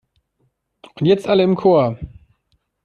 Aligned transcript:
Und 0.95 1.05
jetzt 1.05 1.27
alle 1.27 1.43
im 1.43 1.55
Chor! 1.55 1.99